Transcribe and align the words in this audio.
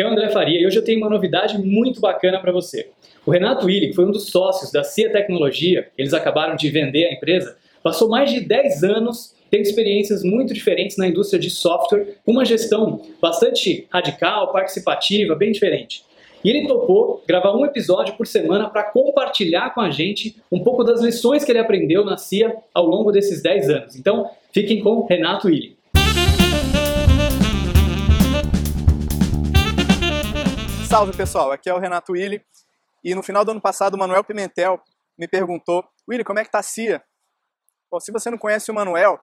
Aqui 0.00 0.06
é 0.06 0.08
o 0.08 0.12
André 0.12 0.30
Faria 0.30 0.58
e 0.58 0.66
hoje 0.66 0.78
eu 0.78 0.82
tenho 0.82 0.96
uma 0.96 1.10
novidade 1.10 1.58
muito 1.58 2.00
bacana 2.00 2.40
para 2.40 2.50
você. 2.50 2.88
O 3.26 3.30
Renato 3.30 3.66
Willi, 3.66 3.92
foi 3.92 4.06
um 4.06 4.10
dos 4.10 4.28
sócios 4.28 4.72
da 4.72 4.82
CIA 4.82 5.12
Tecnologia, 5.12 5.88
eles 5.98 6.14
acabaram 6.14 6.56
de 6.56 6.70
vender 6.70 7.04
a 7.04 7.12
empresa, 7.12 7.58
passou 7.82 8.08
mais 8.08 8.30
de 8.30 8.40
10 8.40 8.82
anos 8.82 9.34
tendo 9.50 9.60
experiências 9.60 10.24
muito 10.24 10.54
diferentes 10.54 10.96
na 10.96 11.06
indústria 11.06 11.38
de 11.38 11.50
software, 11.50 12.14
com 12.24 12.32
uma 12.32 12.46
gestão 12.46 13.02
bastante 13.20 13.86
radical, 13.90 14.50
participativa, 14.50 15.34
bem 15.34 15.52
diferente. 15.52 16.02
E 16.42 16.48
ele 16.48 16.66
topou 16.66 17.22
gravar 17.28 17.54
um 17.54 17.66
episódio 17.66 18.14
por 18.14 18.26
semana 18.26 18.70
para 18.70 18.84
compartilhar 18.84 19.74
com 19.74 19.82
a 19.82 19.90
gente 19.90 20.34
um 20.50 20.64
pouco 20.64 20.82
das 20.82 21.02
lições 21.02 21.44
que 21.44 21.52
ele 21.52 21.58
aprendeu 21.58 22.06
na 22.06 22.16
CIA 22.16 22.56
ao 22.72 22.86
longo 22.86 23.12
desses 23.12 23.42
10 23.42 23.68
anos. 23.68 23.96
Então, 23.96 24.30
fiquem 24.50 24.80
com 24.80 25.04
Renato 25.04 25.48
Willi. 25.48 25.76
Salve 30.90 31.16
pessoal, 31.16 31.52
aqui 31.52 31.70
é 31.70 31.72
o 31.72 31.78
Renato 31.78 32.10
Willi 32.14 32.44
e 33.04 33.14
no 33.14 33.22
final 33.22 33.44
do 33.44 33.52
ano 33.52 33.60
passado 33.60 33.94
o 33.94 33.96
Manuel 33.96 34.24
Pimentel 34.24 34.82
me 35.16 35.28
perguntou 35.28 35.84
Willi, 36.08 36.24
como 36.24 36.40
é 36.40 36.44
que 36.44 36.50
tá 36.50 36.58
a 36.58 36.64
CIA? 36.64 37.00
Bom, 37.88 38.00
se 38.00 38.10
você 38.10 38.28
não 38.28 38.36
conhece 38.36 38.72
o 38.72 38.74
Manuel, 38.74 39.20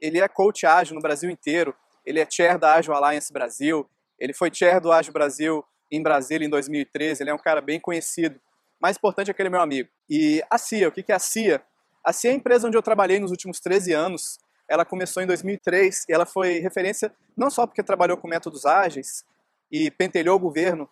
ele 0.00 0.18
é 0.18 0.26
coach 0.26 0.64
ágil 0.64 0.94
no 0.94 1.02
Brasil 1.02 1.28
inteiro, 1.28 1.76
ele 2.06 2.18
é 2.18 2.26
chair 2.26 2.56
da 2.56 2.76
Ágil 2.76 2.94
Alliance 2.94 3.30
Brasil, 3.30 3.86
ele 4.18 4.32
foi 4.32 4.50
chair 4.50 4.80
do 4.80 4.90
Ágil 4.90 5.12
Brasil 5.12 5.62
em 5.90 6.02
Brasília 6.02 6.46
em 6.46 6.48
2013, 6.48 7.22
ele 7.22 7.28
é 7.28 7.34
um 7.34 7.38
cara 7.38 7.60
bem 7.60 7.78
conhecido. 7.78 8.40
Mais 8.80 8.96
importante 8.96 9.30
é 9.30 9.34
que 9.34 9.42
ele 9.42 9.48
é 9.48 9.52
meu 9.52 9.60
amigo. 9.60 9.90
E 10.08 10.42
a 10.48 10.56
CIA, 10.56 10.88
o 10.88 10.92
que 10.92 11.12
é 11.12 11.14
a 11.14 11.18
CIA? 11.18 11.62
A 12.02 12.14
CIA 12.14 12.30
é 12.30 12.32
a 12.32 12.36
empresa 12.38 12.66
onde 12.66 12.78
eu 12.78 12.82
trabalhei 12.82 13.20
nos 13.20 13.30
últimos 13.30 13.60
13 13.60 13.92
anos. 13.92 14.38
Ela 14.66 14.86
começou 14.86 15.22
em 15.22 15.26
2003 15.26 16.06
e 16.08 16.12
ela 16.14 16.24
foi 16.24 16.60
referência 16.60 17.14
não 17.36 17.50
só 17.50 17.66
porque 17.66 17.82
trabalhou 17.82 18.16
com 18.16 18.26
métodos 18.26 18.64
ágeis 18.64 19.26
e 19.70 19.90
pentelhou 19.90 20.36
o 20.36 20.40
governo 20.40 20.88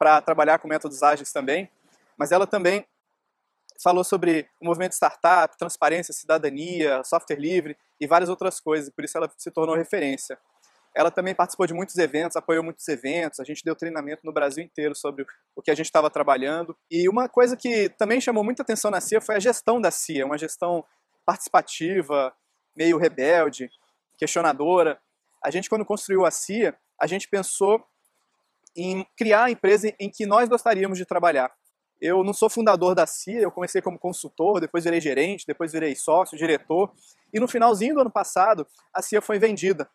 para 0.00 0.18
trabalhar 0.22 0.58
com 0.58 0.66
métodos 0.66 1.02
ágeis 1.02 1.30
também, 1.30 1.70
mas 2.16 2.32
ela 2.32 2.46
também 2.46 2.86
falou 3.82 4.02
sobre 4.02 4.48
o 4.58 4.64
movimento 4.64 4.92
startup, 4.92 5.58
transparência, 5.58 6.14
cidadania, 6.14 7.04
software 7.04 7.36
livre 7.36 7.76
e 8.00 8.06
várias 8.06 8.30
outras 8.30 8.58
coisas, 8.58 8.88
por 8.88 9.04
isso 9.04 9.18
ela 9.18 9.30
se 9.36 9.50
tornou 9.50 9.76
referência. 9.76 10.38
Ela 10.94 11.10
também 11.10 11.34
participou 11.34 11.66
de 11.66 11.74
muitos 11.74 11.96
eventos, 11.98 12.34
apoiou 12.34 12.64
muitos 12.64 12.88
eventos, 12.88 13.40
a 13.40 13.44
gente 13.44 13.62
deu 13.62 13.76
treinamento 13.76 14.22
no 14.24 14.32
Brasil 14.32 14.64
inteiro 14.64 14.94
sobre 14.94 15.26
o 15.54 15.60
que 15.60 15.70
a 15.70 15.74
gente 15.74 15.86
estava 15.86 16.08
trabalhando. 16.08 16.74
E 16.90 17.06
uma 17.06 17.28
coisa 17.28 17.54
que 17.54 17.90
também 17.90 18.22
chamou 18.22 18.42
muita 18.42 18.62
atenção 18.62 18.90
na 18.90 19.02
CIA 19.02 19.20
foi 19.20 19.36
a 19.36 19.40
gestão 19.40 19.78
da 19.78 19.90
CIA, 19.90 20.24
uma 20.24 20.38
gestão 20.38 20.82
participativa, 21.26 22.34
meio 22.74 22.96
rebelde, 22.96 23.70
questionadora. 24.18 24.98
A 25.44 25.50
gente, 25.50 25.68
quando 25.68 25.84
construiu 25.84 26.24
a 26.24 26.30
CIA, 26.30 26.74
a 26.98 27.06
gente 27.06 27.28
pensou 27.28 27.86
em 28.76 29.06
criar 29.16 29.44
a 29.44 29.50
empresa 29.50 29.92
em 29.98 30.10
que 30.10 30.26
nós 30.26 30.48
gostaríamos 30.48 30.98
de 30.98 31.04
trabalhar. 31.04 31.52
Eu 32.00 32.24
não 32.24 32.32
sou 32.32 32.48
fundador 32.48 32.94
da 32.94 33.06
CIA, 33.06 33.42
eu 33.42 33.50
comecei 33.50 33.82
como 33.82 33.98
consultor, 33.98 34.60
depois 34.60 34.84
virei 34.84 35.00
gerente, 35.00 35.46
depois 35.46 35.72
virei 35.72 35.94
sócio, 35.94 36.38
diretor, 36.38 36.90
e 37.32 37.38
no 37.38 37.46
finalzinho 37.46 37.94
do 37.94 38.00
ano 38.00 38.10
passado, 38.10 38.66
a 38.92 39.02
CIA 39.02 39.20
foi 39.20 39.38
vendida. 39.38 39.88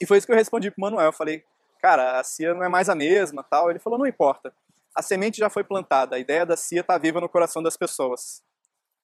E 0.00 0.06
foi 0.06 0.16
isso 0.16 0.26
que 0.26 0.32
eu 0.32 0.36
respondi 0.36 0.70
pro 0.70 0.80
Manuel, 0.80 1.06
eu 1.06 1.12
falei, 1.12 1.44
cara, 1.80 2.18
a 2.18 2.24
CIA 2.24 2.54
não 2.54 2.64
é 2.64 2.68
mais 2.68 2.88
a 2.88 2.94
mesma, 2.94 3.42
tal. 3.42 3.70
Ele 3.70 3.78
falou, 3.78 3.98
não 3.98 4.06
importa. 4.06 4.52
A 4.94 5.02
semente 5.02 5.38
já 5.38 5.50
foi 5.50 5.62
plantada, 5.62 6.16
a 6.16 6.18
ideia 6.18 6.46
da 6.46 6.56
CIA 6.56 6.80
está 6.80 6.96
viva 6.96 7.20
no 7.20 7.28
coração 7.28 7.62
das 7.62 7.76
pessoas. 7.76 8.42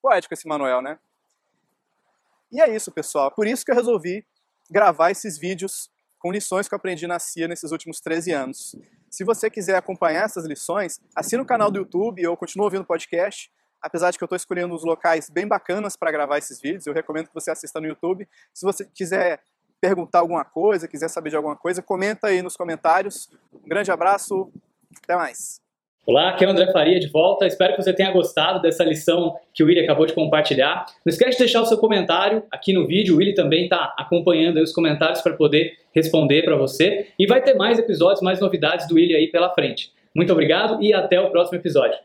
Poético 0.01 0.35
esse 0.35 0.49
Manuel, 0.49 0.81
né? 0.81 0.99
E 2.51 2.61
é 2.61 2.75
isso, 2.75 2.91
pessoal. 2.91 3.31
Por 3.31 3.47
isso 3.47 3.65
que 3.65 3.71
eu 3.71 3.75
resolvi 3.75 4.27
gravar 4.71 5.11
esses 5.11 5.39
vídeos 5.39 5.91
com 6.27 6.33
lições 6.33 6.67
que 6.67 6.75
eu 6.75 6.77
aprendi 6.77 7.07
na 7.07 7.21
CIA 7.21 7.47
nesses 7.47 7.71
últimos 7.71 8.01
13 8.01 8.33
anos. 8.33 8.75
Se 9.09 9.23
você 9.23 9.49
quiser 9.49 9.77
acompanhar 9.77 10.25
essas 10.25 10.45
lições, 10.45 11.01
assina 11.15 11.41
o 11.41 11.47
canal 11.47 11.71
do 11.71 11.79
YouTube, 11.79 12.21
eu 12.21 12.37
continuo 12.37 12.65
ouvindo 12.65 12.85
podcast, 12.85 13.49
apesar 13.81 14.11
de 14.11 14.19
que 14.19 14.25
eu 14.25 14.27
estou 14.27 14.35
escolhendo 14.35 14.75
uns 14.75 14.83
locais 14.83 15.31
bem 15.31 15.47
bacanas 15.47 15.95
para 15.95 16.11
gravar 16.11 16.39
esses 16.39 16.61
vídeos, 16.61 16.85
eu 16.85 16.93
recomendo 16.93 17.29
que 17.29 17.35
você 17.35 17.53
assista 17.53 17.81
no 17.81 17.87
YouTube. 17.87 18.29
Se 18.53 18.65
você 18.65 18.85
quiser 18.85 19.41
perguntar 19.81 20.19
alguma 20.19 20.45
coisa, 20.45 20.89
quiser 20.89 21.07
saber 21.07 21.31
de 21.31 21.37
alguma 21.37 21.55
coisa, 21.55 21.81
comenta 21.81 22.27
aí 22.27 22.43
nos 22.43 22.57
comentários. 22.57 23.31
Um 23.53 23.69
grande 23.69 23.93
abraço, 23.93 24.51
até 25.01 25.15
mais. 25.15 25.65
Olá, 26.09 26.29
aqui 26.29 26.45
é 26.45 26.47
o 26.47 26.51
André 26.53 26.71
Faria 26.71 27.01
de 27.01 27.09
volta. 27.09 27.49
Espero 27.49 27.75
que 27.75 27.83
você 27.83 27.93
tenha 27.93 28.13
gostado 28.13 28.63
dessa 28.63 28.85
lição 28.85 29.35
que 29.53 29.65
o 29.65 29.67
Willi 29.67 29.81
acabou 29.81 30.07
de 30.07 30.13
compartilhar. 30.13 30.87
Não 31.05 31.11
esquece 31.11 31.33
de 31.33 31.39
deixar 31.39 31.61
o 31.63 31.67
seu 31.67 31.79
comentário 31.79 32.45
aqui 32.49 32.73
no 32.73 32.87
vídeo. 32.87 33.17
O 33.17 33.19
Willi 33.19 33.35
também 33.35 33.65
está 33.65 33.93
acompanhando 33.99 34.59
os 34.59 34.73
comentários 34.73 35.21
para 35.21 35.33
poder 35.33 35.77
responder 35.93 36.45
para 36.45 36.55
você. 36.55 37.09
E 37.19 37.27
vai 37.27 37.43
ter 37.43 37.55
mais 37.55 37.77
episódios, 37.77 38.23
mais 38.23 38.39
novidades 38.39 38.87
do 38.87 38.95
Willi 38.95 39.17
aí 39.17 39.27
pela 39.27 39.53
frente. 39.53 39.91
Muito 40.15 40.33
obrigado 40.33 40.81
e 40.81 40.95
até 40.95 41.21
o 41.21 41.29
próximo 41.29 41.59
episódio. 41.59 41.99